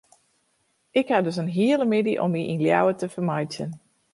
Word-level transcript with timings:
Ik 0.99 1.07
ha 1.09 1.19
dus 1.25 1.37
in 1.43 1.51
hiele 1.57 1.85
middei 1.93 2.15
om 2.23 2.31
my 2.33 2.41
yn 2.53 2.63
Ljouwert 2.65 2.99
te 3.01 3.07
fermeitsjen. 3.15 3.71